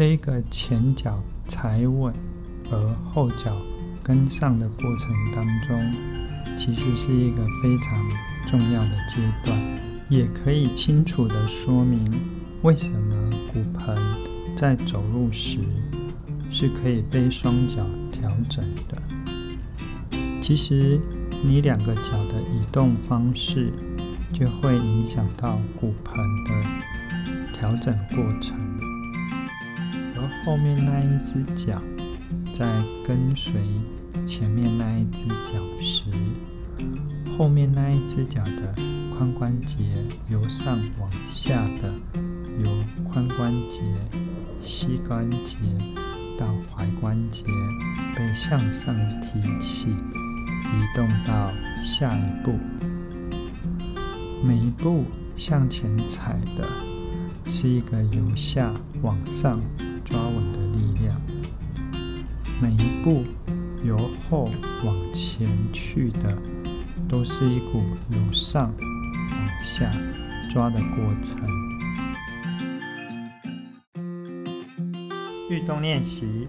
[0.00, 2.10] 这个前脚踩稳，
[2.72, 3.54] 而后脚
[4.02, 5.92] 跟上的过程当中，
[6.58, 8.08] 其实是一个非常
[8.48, 9.78] 重要的阶段，
[10.08, 12.10] 也可以清楚的说明
[12.62, 13.94] 为什么骨盆
[14.56, 15.58] 在走路时
[16.50, 18.96] 是可以被双脚调整的。
[20.40, 20.98] 其实，
[21.44, 23.70] 你两个脚的移动方式
[24.32, 28.56] 就会影响到骨盆的调整过程，
[30.44, 31.80] 后面那一只脚
[32.58, 32.66] 在
[33.06, 33.52] 跟随
[34.26, 36.04] 前面那一只脚时，
[37.36, 38.74] 后面那一只脚的
[39.18, 39.76] 髋关节
[40.28, 41.92] 由上往下的，
[42.64, 42.70] 由
[43.12, 43.80] 髋关节、
[44.62, 45.56] 膝关节
[46.38, 47.44] 到踝关节
[48.16, 51.52] 被向上提起，移动到
[51.84, 52.58] 下一步。
[54.42, 55.04] 每一步
[55.36, 56.66] 向前踩的
[57.44, 59.60] 是一个由下往上
[60.10, 61.18] 抓稳的力量，
[62.60, 63.24] 每一步
[63.82, 63.96] 由
[64.28, 64.50] 后
[64.84, 66.36] 往前去的
[67.08, 69.90] 都是一股由上往下
[70.52, 71.48] 抓的过程。
[75.48, 76.46] 运动练习，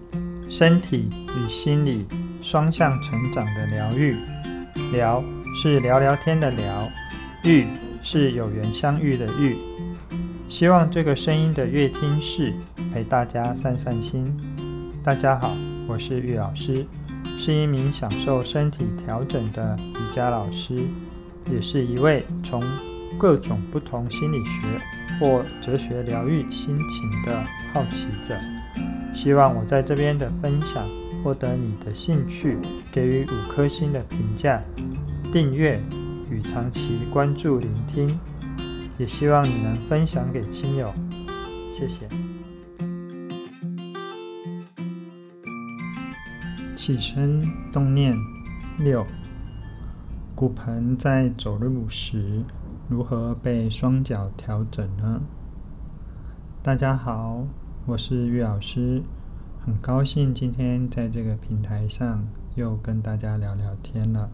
[0.50, 2.06] 身体与心理
[2.44, 4.18] 双向成长的疗愈。
[4.92, 5.24] 聊
[5.62, 6.92] 是聊聊天的聊。
[7.44, 7.66] 遇
[8.04, 9.58] 是有缘相遇的遇，
[10.48, 12.54] 希望这个声音的乐听室
[12.94, 14.26] 陪大家散散心。
[15.02, 15.56] 大家好，
[15.88, 16.86] 我是玉老师，
[17.40, 20.76] 是一名享受身体调整的瑜伽老师，
[21.50, 22.62] 也是一位从
[23.18, 24.68] 各种不同心理学
[25.20, 27.42] 或哲学疗愈心情的
[27.74, 28.38] 好奇者。
[29.14, 30.84] 希望我在这边的分享
[31.24, 32.58] 获得你的兴趣，
[32.92, 34.62] 给予五颗星的评价，
[35.32, 35.82] 订阅。
[36.30, 38.18] 与长期关注聆听，
[38.98, 40.94] 也希望你能分享给亲友，
[41.74, 42.08] 谢谢。
[46.84, 48.18] 起身动念
[48.80, 49.06] 六，
[50.34, 52.44] 骨盆在走路时
[52.90, 55.22] 如何被双脚调整呢？
[56.64, 57.46] 大家好，
[57.86, 59.04] 我是玉老师，
[59.64, 64.32] 很高兴今天在这个平台上又跟大家聊聊天了。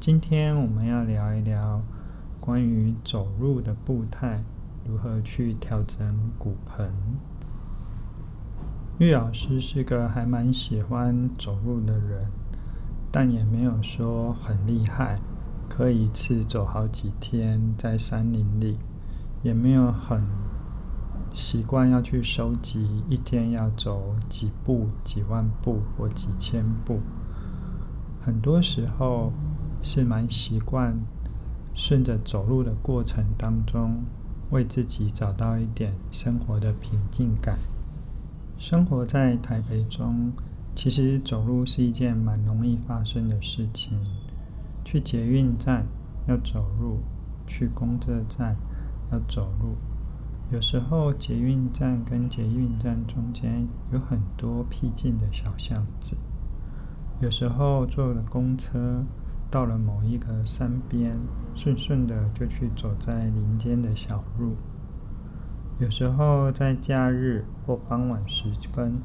[0.00, 1.80] 今天我们要聊一聊
[2.40, 4.42] 关于走路的步态，
[4.84, 6.90] 如何去调整骨盆。
[8.98, 12.26] 玉老师是个还蛮喜欢走路的人，
[13.12, 15.20] 但也没有说很厉害，
[15.68, 18.76] 可以一次走好几天在山林里，
[19.44, 20.24] 也没有很
[21.32, 26.98] 习惯要去收集一天要走几步、几万步或几千步。
[28.20, 29.32] 很多时候，
[29.80, 30.98] 是蛮习惯
[31.72, 34.02] 顺着走路的过程当中，
[34.50, 37.60] 为自己找到一点生活的平静感。
[38.58, 40.32] 生活在台北中，
[40.74, 43.98] 其实走路是一件蛮容易发生的事情。
[44.84, 45.86] 去捷运站
[46.26, 46.98] 要走路，
[47.46, 48.56] 去公车站
[49.12, 49.76] 要走路。
[50.50, 56.16] 有时候捷运站跟捷运站中间有很多僻静的小巷子。
[57.20, 59.04] 有时候坐了公车。
[59.50, 61.16] 到了某一个山边，
[61.54, 64.54] 顺顺的就去走在林间的小路。
[65.80, 69.00] 有时候在假日或傍晚时分，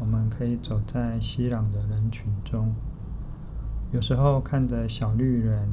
[0.00, 2.74] 我们可以走在熙攘的人群中。
[3.92, 5.68] 有时候看着小绿人，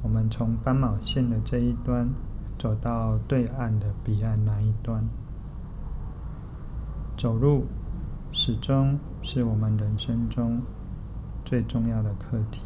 [0.00, 2.10] 我们从斑马线的这一端
[2.56, 5.02] 走到对岸的彼岸那一端。
[7.16, 7.66] 走路
[8.30, 10.62] 始终是我们人生中
[11.44, 12.62] 最重要的课题。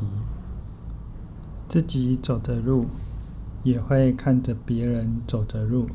[1.66, 2.88] 自己走着路，
[3.62, 5.88] 也会看着别人走着路。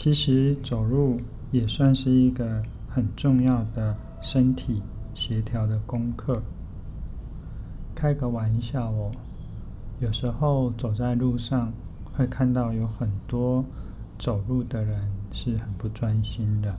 [0.00, 1.20] 其实走路
[1.50, 4.80] 也算是一个很重要的身体
[5.12, 6.40] 协调的功课。
[7.96, 9.10] 开个玩笑哦，
[9.98, 11.72] 有时候走在路上，
[12.14, 13.64] 会看到有很多
[14.16, 16.76] 走路的人是很不专心的。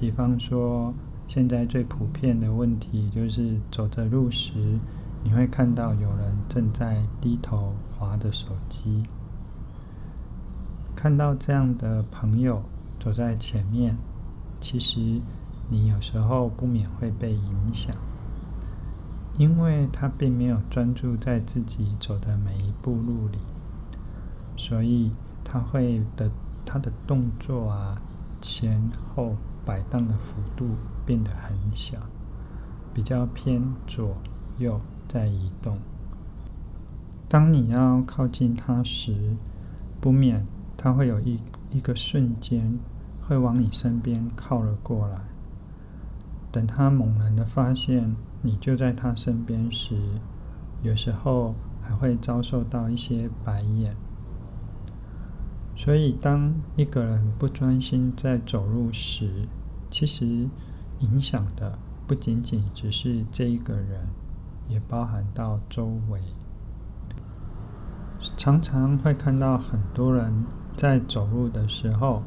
[0.00, 0.94] 比方说，
[1.26, 4.54] 现在最普遍的问题就是走着路时，
[5.22, 9.02] 你会看到有人正在低头滑着手机，
[11.04, 12.62] 看到这样的朋友
[12.98, 13.94] 走在前面，
[14.58, 15.20] 其实
[15.68, 17.94] 你有时候不免会被影响，
[19.36, 23.36] 因为他并没有专注在自己走的每一步路里，
[24.56, 25.12] 所以
[25.44, 26.30] 他会的
[26.64, 28.00] 他的动作啊，
[28.40, 30.70] 前后摆荡的幅度
[31.04, 31.98] 变得很小，
[32.94, 34.16] 比较偏左
[34.56, 34.80] 右。
[35.06, 35.78] 在移动。
[37.28, 39.36] 当你要靠近他时，
[40.00, 40.46] 不免
[40.84, 41.40] 他会有一
[41.70, 42.78] 一个瞬间
[43.22, 45.18] 会往你身边靠了过来。
[46.52, 49.96] 等他猛然的发现你就在他身边时，
[50.82, 53.96] 有时候还会遭受到一些白眼。
[55.74, 59.48] 所以，当一个人不专心在走路时，
[59.90, 60.50] 其实
[60.98, 64.08] 影响的不仅仅只是这一个人，
[64.68, 66.20] 也包含到周围。
[68.36, 70.44] 常常会看到很多人
[70.76, 72.22] 在走路的时候，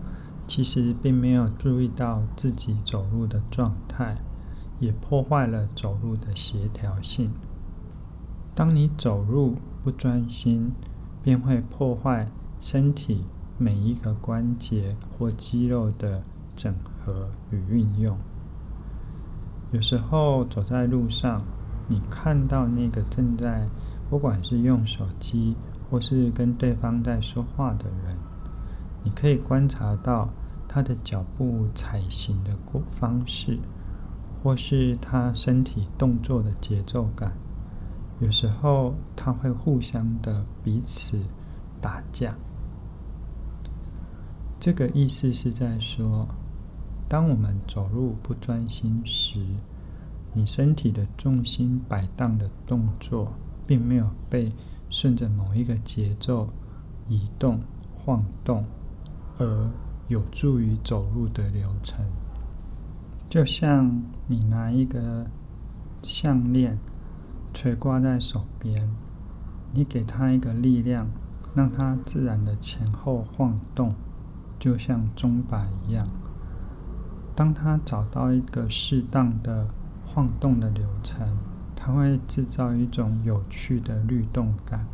[0.47, 4.17] 其实并没有注意到自己走路的状态，
[4.79, 7.31] 也破坏了走路的协调性。
[8.55, 10.71] 当你走路不专心，
[11.23, 12.29] 便会破坏
[12.59, 13.25] 身体。
[13.59, 16.21] 每一个关节或肌肉的
[16.55, 16.71] 整
[17.03, 18.15] 合与运用。
[19.71, 21.41] 有时候走在路上，
[21.88, 23.67] 你看到那个正在
[24.11, 25.55] 不管是用手机
[25.89, 28.16] 或是跟对方在说话的人，
[29.07, 30.27] 你可以观察到
[30.68, 33.57] 他的脚步踩行的过方式，
[34.44, 37.31] 或是他身体动作的节奏感。
[38.19, 41.24] 有时候他会互相的彼此
[41.80, 42.36] 打架。
[44.59, 46.27] 这个意思是在说，
[47.07, 49.39] 当我们走路不专心时，
[50.33, 53.31] 你身体的重心摆荡的动作，
[53.65, 54.51] 并没有被
[54.89, 56.50] 顺着某一个节奏
[57.07, 57.62] 移动、
[57.95, 58.65] 晃动，
[59.37, 59.69] 而
[60.07, 62.05] 有助于走路的流程。
[63.29, 65.27] 就像你拿一个
[66.01, 66.79] 项链
[67.53, 68.89] 垂挂在手边，
[69.73, 71.07] 你给它一个力量，
[71.53, 73.93] 让它自然的前后晃动。
[74.59, 76.07] 就像钟摆一样，
[77.35, 79.67] 当它找到一个适当的
[80.03, 81.37] 晃动的流程，
[81.75, 84.87] 它会制造一种有趣的律动感，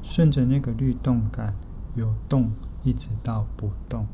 [0.00, 1.56] 顺着那个律动感
[1.96, 2.52] 由动
[2.84, 4.06] 一直到不动。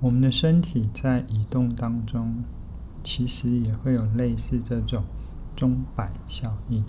[0.00, 2.44] 我们的身体在移动当中，
[3.04, 5.04] 其实也会有类似这种
[5.54, 6.84] 钟摆效应。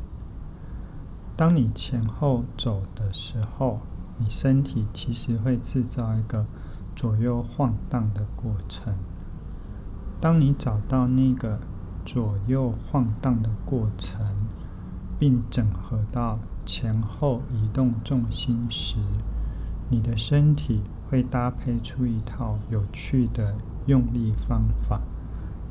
[1.36, 3.80] 当你前后走的时候，
[4.18, 6.46] 你身体其实会制造一个
[6.96, 8.94] 左右晃荡的过程。
[10.22, 11.60] 当你找到那个
[12.06, 14.20] 左右晃荡的过程，
[15.18, 18.98] 并整合到前后移动重心时，
[19.90, 23.56] 你的身体会搭配出一套有趣的
[23.88, 25.02] 用力方法，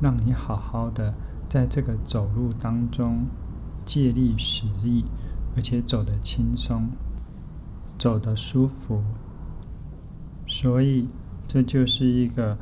[0.01, 1.15] 让你好好的
[1.49, 3.27] 在这个走路当中
[3.85, 5.05] 借力使力，
[5.57, 6.89] 而且走得轻松。
[7.99, 9.03] 走得舒服，
[10.47, 11.09] 所以
[11.49, 12.57] 这就是一个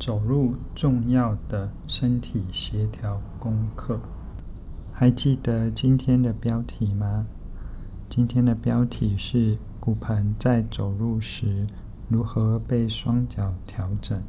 [0.00, 4.00] 走路重要的身体协调功课。
[4.92, 7.26] 还记得今天的标题吗？
[8.08, 11.66] 今天的标题是骨盆在走路时
[12.08, 14.22] 如何被双脚调整。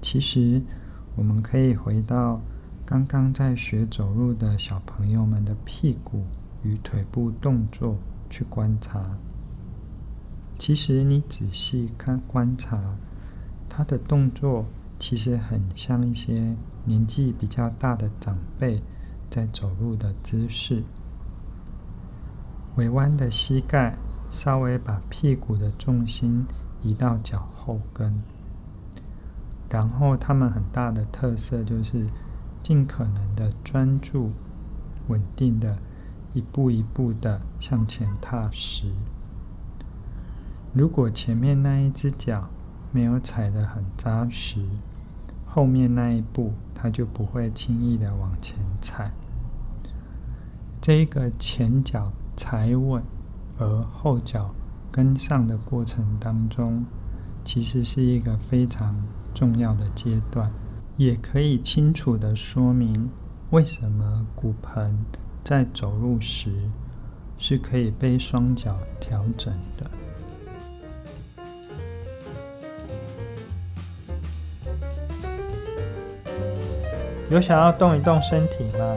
[0.00, 0.60] 其实，
[1.14, 2.40] 我们可以回到
[2.84, 6.24] 刚刚在学走路的小朋友们的屁股
[6.64, 7.96] 与腿部动作。
[8.34, 9.18] 去观察，
[10.58, 12.96] 其实你仔细看观察，
[13.68, 14.64] 他的动作
[14.98, 16.56] 其实很像一些
[16.86, 18.82] 年纪比较大的长辈
[19.30, 20.82] 在走路的姿势。
[22.76, 23.96] 微弯的膝盖，
[24.30, 26.46] 稍微把屁股的重心
[26.82, 28.22] 移到脚后跟，
[29.68, 32.06] 然后他们很大的特色就是
[32.62, 34.30] 尽可能的专注、
[35.08, 35.78] 稳定的。
[36.34, 38.90] 一步一步的向前踏实。
[40.72, 42.48] 如果前面那一只脚
[42.90, 44.64] 没有踩得很扎实，
[45.44, 49.12] 后面那一步它就不会轻易的往前踩。
[50.80, 53.02] 这个前脚踩稳，
[53.58, 54.54] 而后脚
[54.90, 56.84] 跟上的过程当中，
[57.44, 58.94] 其实是一个非常
[59.34, 60.50] 重要的阶段，
[60.96, 63.10] 也可以清楚的说明
[63.50, 64.98] 为什么骨盆。
[65.44, 66.70] 在走路时，
[67.36, 69.90] 是可以被双脚调整的。
[77.28, 78.96] 有想要动一动身体吗？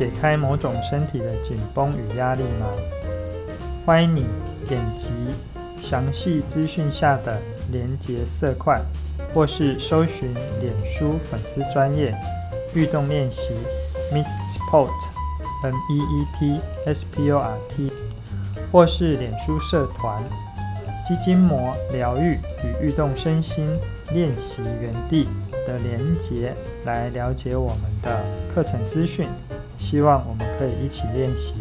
[0.00, 2.70] 解开某种身体的紧绷与压力吗？
[3.84, 4.24] 欢迎你
[4.66, 5.10] 点击
[5.78, 7.38] 详细资讯下的
[7.70, 8.80] 连结色块，
[9.34, 12.18] 或是搜寻脸书粉丝专业
[12.72, 13.52] 运动练习
[14.10, 14.24] Meet
[14.56, 14.88] Sport。
[15.64, 17.92] M E E T S P O R T，
[18.72, 20.18] 或是脸书社团
[21.06, 23.66] “肌筋膜疗愈与运动身心
[24.14, 25.28] 练习园地”
[25.66, 26.54] 的连结，
[26.86, 29.28] 来了解我们的课程资讯。
[29.90, 31.52] 希望我们可以一起练习。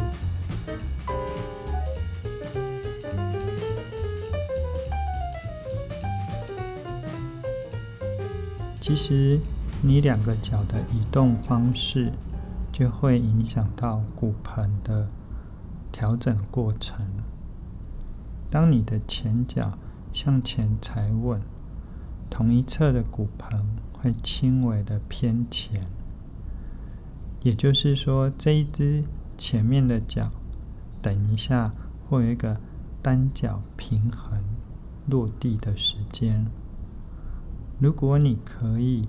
[8.80, 9.40] 其实
[9.82, 12.12] 你两个脚的移动方式，
[12.72, 15.08] 就会影响到骨盆的
[15.92, 17.04] 调整过程。
[18.52, 19.74] 当你的前脚
[20.14, 21.42] 向前踩稳，
[22.30, 25.82] 同一侧的骨盆会轻微的偏前，
[27.42, 29.04] 也就是说，这一只
[29.38, 30.32] 前面的脚，
[31.02, 31.74] 等一下
[32.08, 32.60] 会有一个
[33.02, 34.44] 单脚平衡
[35.08, 36.46] 落地的时间。
[37.80, 39.08] 如果你可以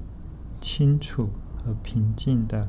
[0.61, 2.69] 清楚和平静的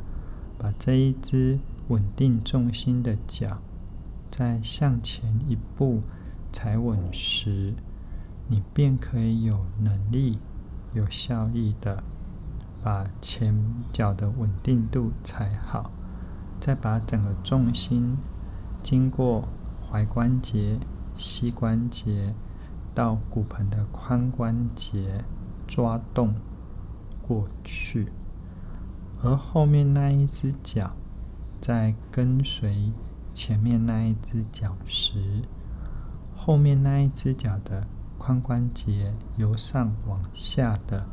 [0.57, 3.59] 把这一只稳定重心的脚，
[4.31, 6.01] 在向前一步
[6.51, 7.75] 踩稳时，
[8.47, 10.39] 你便可以有能力、
[10.93, 12.03] 有效益的
[12.83, 13.55] 把前
[13.93, 15.91] 脚的稳定度踩好，
[16.59, 18.17] 再把整个重心
[18.81, 19.47] 经过
[19.91, 20.79] 踝关节、
[21.15, 22.33] 膝关节
[22.93, 25.23] 到骨盆的髋关节
[25.67, 26.33] 抓动
[27.21, 28.11] 过去，
[29.21, 30.91] 而后面那一只脚
[31.61, 32.91] 在跟随
[33.33, 35.43] 前面那一只脚时，
[36.35, 37.87] 后面那一只脚的。
[38.23, 41.07] 髋关节由上往下的，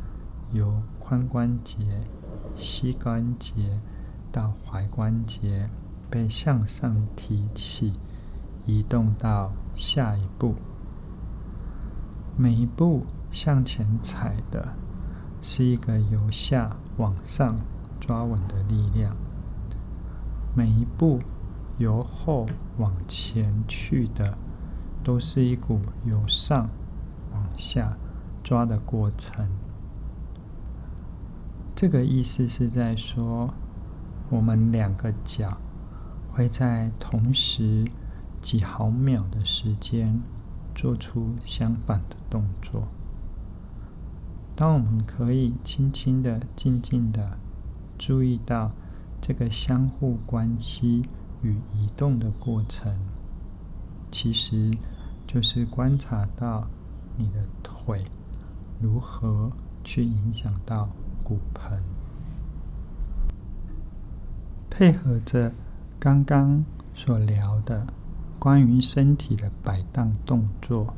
[0.52, 2.02] 由髋关节、
[2.54, 3.80] 膝关节
[4.30, 5.70] 到踝关节
[6.10, 7.94] 被向上提起，
[8.66, 10.54] 移动到下一步。
[12.36, 14.74] 每一步向前踩的
[15.40, 17.56] 是一个由下往上
[17.98, 19.16] 抓稳的力量，
[20.54, 21.20] 每一步
[21.78, 22.44] 由后
[22.76, 24.36] 往前去的
[25.02, 26.68] 都是一股由上。
[27.32, 27.96] 往下
[28.42, 29.48] 抓的过程，
[31.80, 33.54] 这个意思是在说，
[34.30, 35.58] 我们两个脚
[36.32, 37.84] 会在同时
[38.42, 40.20] 几毫秒的时间
[40.74, 42.88] 做出相反的动作。
[44.56, 47.38] 当我们可以轻轻的、静静的
[47.96, 48.72] 注意到
[49.20, 51.08] 这个相互关系
[51.42, 52.92] 与移动的过程，
[54.10, 54.72] 其实
[55.28, 56.66] 就是观察到。
[57.20, 58.04] 你的腿
[58.80, 59.50] 如何
[59.82, 60.88] 去影响到
[61.28, 61.82] 骨盆？
[64.70, 65.52] 配合着
[65.98, 67.86] 刚刚所聊的
[68.38, 70.94] 关于身体的摆荡动作，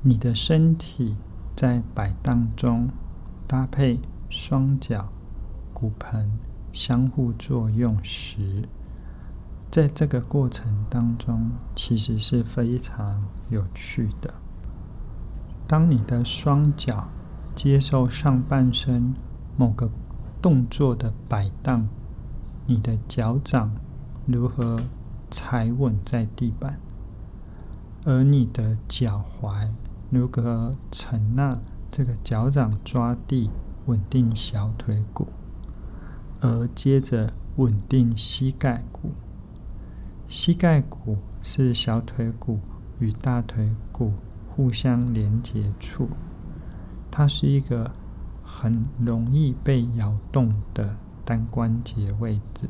[0.00, 1.16] 你的身体
[1.54, 2.88] 在摆荡中
[3.46, 4.00] 搭配
[4.30, 5.08] 双脚
[5.74, 6.30] 骨盆
[6.72, 8.66] 相互作用时，
[9.70, 14.32] 在这个过程当中，其实是非常有趣的。
[15.66, 17.08] 当你的双脚
[17.56, 19.14] 接受上半身
[19.56, 19.90] 某个
[20.40, 21.88] 动作的摆荡，
[22.66, 23.74] 你的脚掌
[24.26, 24.78] 如何
[25.30, 26.78] 踩稳在地板，
[28.04, 29.70] 而你的脚踝
[30.10, 31.58] 如何承纳
[31.90, 33.50] 这个脚掌抓地，
[33.86, 35.26] 稳定小腿骨，
[36.40, 39.12] 而接着稳定膝盖骨。
[40.28, 42.60] 膝盖骨是小腿骨
[42.98, 44.12] 与大腿骨。
[44.48, 46.08] 互相连接处，
[47.18, 47.92] 它是一个
[48.44, 52.68] 很容易被摇动的单关节位置。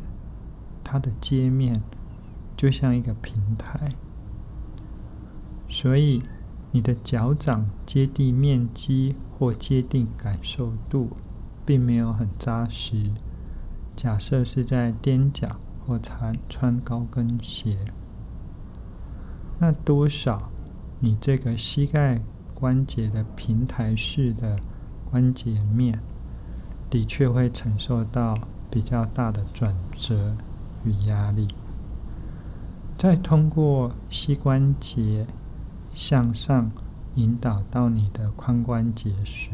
[0.84, 1.82] 它的接面
[2.56, 3.90] 就像一个平台，
[5.68, 6.22] 所以
[6.70, 11.16] 你的脚掌接地面积或接地感受度
[11.64, 13.02] 并没有很扎实。
[13.96, 17.76] 假设是在踮脚或穿穿高跟鞋，
[19.58, 20.52] 那多少？
[21.00, 22.22] 你这个膝盖
[22.58, 24.58] 关节的平台式的
[25.10, 26.00] 关节面，
[26.88, 28.34] 的确会承受到
[28.70, 30.34] 比较大的转折
[30.84, 31.46] 与压力。
[32.96, 35.26] 再通过膝关节
[35.92, 36.72] 向上
[37.16, 39.50] 引导到你的髋关节时，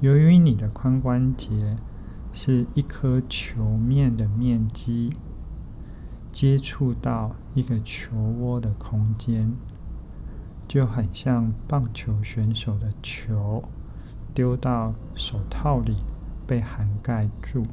[0.00, 1.76] 由于你的髋关节
[2.32, 5.10] 是一颗球面的面积。
[6.32, 9.52] 接触到一个球窝的空间，
[10.66, 13.62] 就很像棒球选手的球
[14.34, 15.96] 丢到手套里
[16.46, 17.64] 被涵盖住，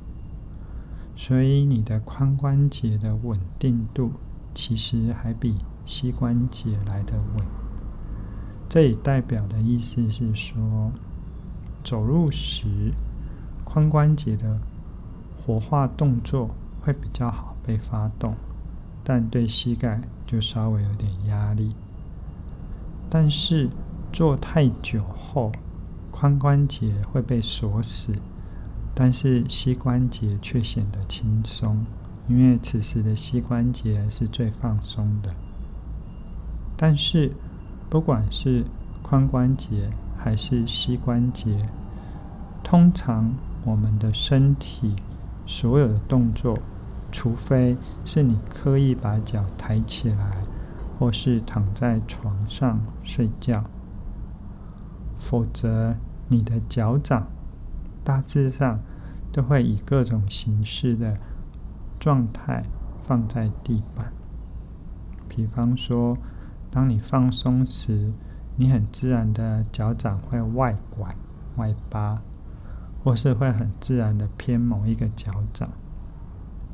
[1.15, 4.11] 所以你的髋关节的稳定度
[4.53, 7.45] 其实还比膝关节来得稳。
[8.67, 10.91] 这也代表的意思是说，
[11.83, 12.93] 走路时
[13.65, 14.59] 髋关节的
[15.37, 16.49] 活化动作
[16.81, 18.35] 会比较好被发动。
[19.01, 21.73] 但对膝盖就稍微有点压力，
[23.09, 23.69] 但是
[24.13, 25.51] 坐太久后，
[26.11, 28.11] 髋关节会被锁死，
[28.93, 31.85] 但是膝关节却显得轻松，
[32.27, 35.33] 因为此时的膝关节是最放松的。
[36.77, 37.31] 但是
[37.89, 38.65] 不管是
[39.03, 41.69] 髋关节还是膝关节？
[42.63, 43.33] 通常
[43.65, 44.95] 我们的身体
[45.47, 46.55] 所有的动作，
[47.11, 47.75] 除非
[48.05, 50.38] 是你刻意把脚抬起来，
[50.99, 53.63] 或是躺在床上睡觉，
[55.17, 55.95] 否则
[56.27, 57.27] 你的脚掌
[58.03, 58.81] 大致上
[59.31, 61.17] 都会以各种形式的
[62.01, 62.65] 状态
[63.01, 64.11] 放在地板。
[65.29, 66.17] 比方说，
[66.69, 68.11] 当你放松时，
[68.57, 71.15] 你很自然的脚掌会外拐、
[71.55, 72.21] 外八，
[73.05, 75.69] 或是会很自然的偏某一个脚掌，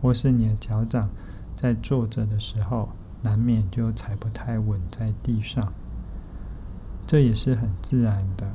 [0.01, 1.10] 或是你的脚掌
[1.55, 2.89] 在坐着的时候，
[3.25, 5.74] 难免就踩不太稳在地上。
[7.08, 8.48] 这也是很自然的，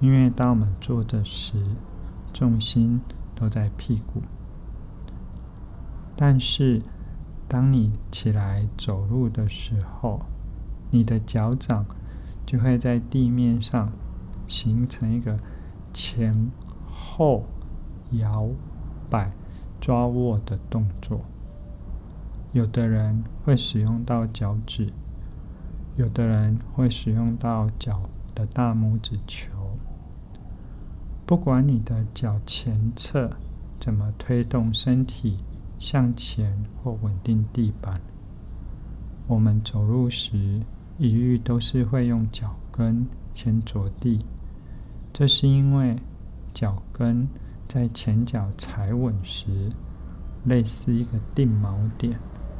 [0.00, 1.62] 因为当我们坐着时，
[2.32, 3.02] 重心
[3.34, 4.22] 都在屁股。
[6.16, 6.80] 但是，
[7.46, 10.22] 当你起来走路的时候，
[10.90, 11.84] 你的脚掌
[12.46, 13.92] 就会在地面上
[14.46, 15.38] 形成一个
[15.92, 16.50] 前
[16.86, 17.44] 后
[18.12, 18.48] 摇
[19.10, 19.32] 摆、
[19.80, 21.20] 抓握的动作。
[22.54, 24.92] 有的人会使用到脚趾，
[25.96, 29.50] 有的人会使用到脚的大拇指球。
[31.26, 33.32] 不管你的脚前侧
[33.80, 35.38] 怎么推动身体
[35.80, 38.00] 向前或稳定地板，
[39.26, 40.60] 我们走路时，
[40.96, 44.24] 一律都是会用脚跟先着地，
[45.12, 45.96] 这是因为
[46.52, 47.26] 脚跟
[47.66, 49.72] 在前脚踩稳时，
[50.44, 52.16] 类似一个定锚点，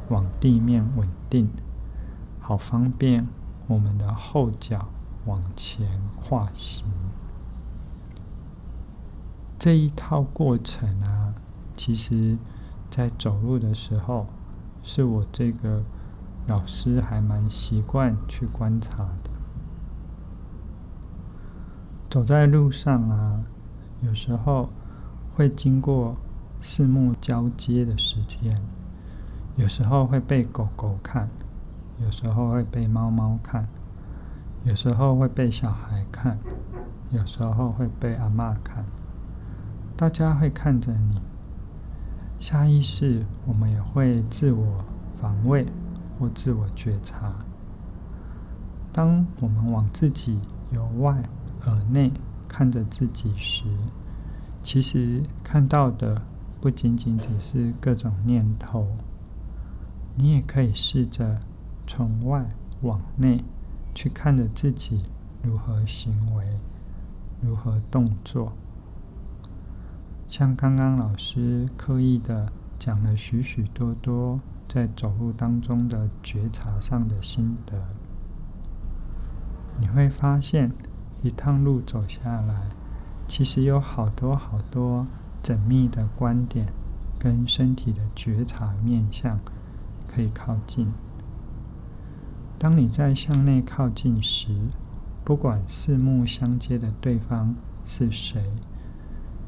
[0.09, 1.49] 往地面稳定，
[2.39, 3.27] 好方便
[3.67, 4.87] 我们的后脚
[5.25, 6.87] 往前跨行。
[9.57, 11.35] 这一套过程啊，
[11.75, 12.37] 其实
[12.89, 14.27] 在走路的时候，
[14.83, 15.83] 是我这个。
[16.47, 19.31] 老师还蛮习惯去观察的。
[22.07, 23.43] 走在路上啊，
[24.03, 24.69] 有时候
[25.33, 26.15] 会经过
[26.61, 28.61] 四目交接的时间，
[29.55, 31.29] 有时候会被狗狗看，
[31.99, 33.67] 有时候会被猫猫看，
[34.63, 36.37] 有时候会被小孩看，
[37.11, 38.85] 有时候会被阿嬷看。
[39.95, 41.21] 大家会看着你，
[42.39, 44.85] 下意识我们也会自我
[45.19, 45.65] 防卫。
[46.17, 47.35] 或自我觉察。
[48.93, 50.39] 当我们往自己
[50.71, 51.21] 由外
[51.65, 52.09] 而内
[52.47, 53.65] 看着自己时，
[54.63, 56.21] 其实看到的
[56.61, 58.87] 不仅仅只是各种念头。
[60.15, 61.39] 你也可以试着
[61.85, 62.45] 从外
[62.81, 63.43] 往内
[63.93, 65.03] 去看着自己
[65.41, 66.59] 如何行为，
[67.41, 68.53] 如何动作。
[70.27, 74.39] 像刚刚老师刻意的讲了许许多多。
[74.67, 77.85] 在走路当中的觉察上的心得，
[79.79, 80.71] 你会发现，
[81.21, 82.69] 一趟路走下来，
[83.27, 85.05] 其实有好多好多
[85.43, 86.73] 缜密的观点
[87.19, 89.39] 跟身体的觉察面向
[90.15, 90.93] 可以靠近。
[92.57, 94.47] 当你在向内靠近时，
[95.25, 97.53] 不管四目相接的对方
[97.85, 98.41] 是谁，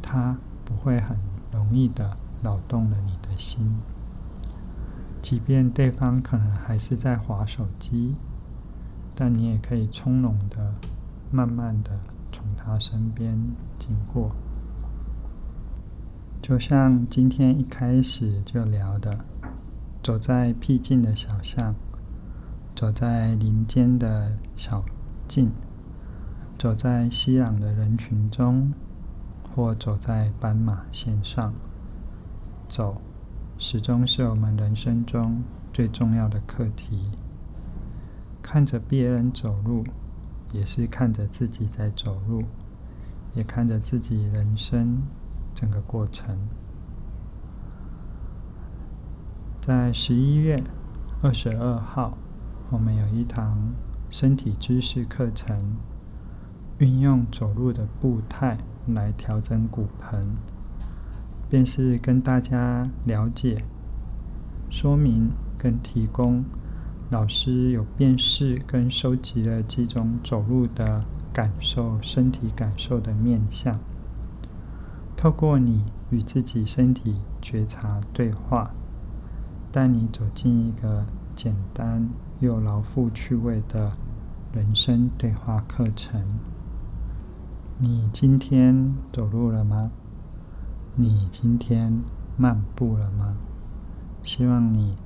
[0.02, 1.18] 他不会很
[1.54, 3.78] 容易的扰动了你的心。
[5.22, 8.16] 即便对方可能还是在划手机，
[9.16, 10.76] 但你也可以从容的、
[11.32, 11.92] 慢慢的
[12.30, 13.38] 从他身边
[13.80, 14.36] 经过。
[16.42, 19.20] 就像今天一开始就聊的，
[20.08, 21.76] 走在僻静的小巷，
[22.74, 24.86] 走在林间的小
[25.28, 25.52] 径，
[26.58, 28.72] 走在熙攘的人群中，
[29.44, 31.54] 或走在斑马线上，
[32.70, 33.02] 走。
[33.58, 35.44] 始终是我们人生中
[35.74, 37.12] 最重要的课题。
[38.42, 39.84] 看着别人走路，
[40.54, 42.44] 也是看着自己在走路，
[43.36, 45.02] 也看着自己人生
[45.54, 46.48] 整个过程。
[49.68, 50.64] 在十一月
[51.22, 52.18] 二十二号，
[52.70, 53.74] 我们有一堂
[54.10, 55.58] 身体知识课程，
[56.78, 60.38] 运用走路的步态来调整骨盆。
[61.50, 63.58] 便是跟大家了解、
[64.70, 66.46] 说明跟提供
[67.10, 71.02] 老师有辨识跟收集了几种走路的
[71.34, 73.78] 感受、身体感受的面向，
[75.18, 78.72] 透过你与自己身体觉察对话，
[79.78, 82.10] 带你走进一个简单
[82.40, 83.92] 又饶富趣味的
[84.52, 86.20] 人生对话课程。
[87.78, 89.92] 你今天走路了吗？
[90.96, 92.02] 你今天
[92.36, 93.38] 漫步了吗？
[94.24, 94.98] 希望你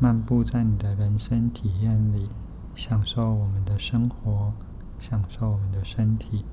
[0.00, 2.28] 漫步在你的人生体验里，
[2.74, 4.52] 享受我们的生活，
[4.98, 6.44] 享受我们的身体，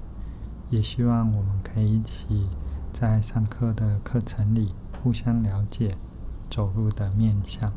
[0.70, 2.50] 也希望我们可以一起
[2.94, 5.98] 在上课的课程里互相了解
[6.54, 7.74] 走路的面向。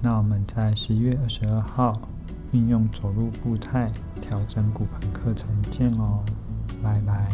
[0.00, 2.00] 那我们在十一月二十二号
[2.52, 6.24] 运用走路步态调整骨盆课程见哦，
[6.82, 7.28] 拜拜。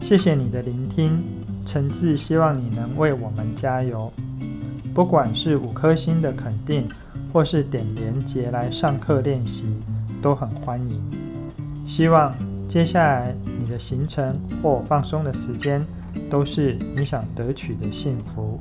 [0.00, 1.20] 谢谢你的聆听，
[1.64, 4.12] 诚挚希望你能为我们加油。
[4.96, 6.88] 不管是五颗星的肯定，
[7.30, 9.66] 或是点连结来上课练习，
[10.22, 10.98] 都很欢迎。
[11.86, 12.34] 希望
[12.66, 15.84] 接下来你的行程或放松的时间，
[16.30, 18.58] 都是你想得取的幸福。